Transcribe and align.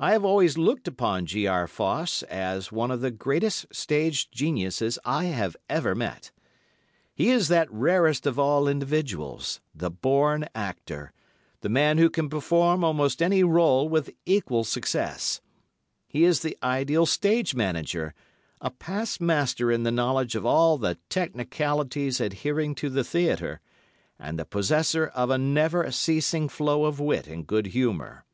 I 0.00 0.10
have 0.10 0.24
always 0.24 0.58
looked 0.58 0.88
upon 0.88 1.26
G. 1.26 1.46
R. 1.46 1.68
Foss 1.68 2.24
as 2.24 2.72
one 2.72 2.90
of 2.90 3.02
the 3.02 3.12
greatest 3.12 3.72
stage 3.72 4.28
geniuses 4.32 4.98
I 5.04 5.26
have 5.26 5.56
ever 5.70 5.94
met. 5.94 6.32
He 7.14 7.30
is 7.30 7.46
that 7.46 7.70
rarest 7.70 8.26
of 8.26 8.36
all 8.36 8.66
individuals—the 8.66 9.90
born 9.90 10.46
actor—the 10.56 11.68
man 11.68 11.98
who 11.98 12.10
can 12.10 12.28
perform 12.28 12.82
almost 12.82 13.22
any 13.22 13.44
rôle 13.44 13.88
with 13.88 14.10
equal 14.26 14.64
success. 14.64 15.40
He 16.08 16.24
is 16.24 16.40
the 16.40 16.58
ideal 16.60 17.06
stage 17.06 17.54
manager, 17.54 18.12
a 18.60 18.72
past 18.72 19.20
master 19.20 19.70
in 19.70 19.84
the 19.84 19.92
knowledge 19.92 20.34
of 20.34 20.44
all 20.44 20.78
the 20.78 20.98
technicalities 21.08 22.20
adhering 22.20 22.74
to 22.74 22.90
the 22.90 23.04
theatre, 23.04 23.60
and 24.18 24.36
the 24.36 24.44
possessor 24.44 25.06
of 25.06 25.30
a 25.30 25.38
never 25.38 25.92
ceasing 25.92 26.48
flow 26.48 26.86
of 26.86 26.98
wit 26.98 27.28
and 27.28 27.46
good 27.46 27.66
humour. 27.66 28.24